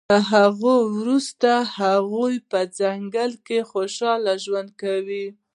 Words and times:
له 0.11 0.19
هغې 0.33 0.75
وروسته 0.97 1.51
هغوی 1.77 2.35
په 2.51 2.59
ځنګل 2.79 3.31
کې 3.47 3.59
خوشحاله 3.71 4.33
ژوند 4.43 4.69
وکړ 4.73 5.05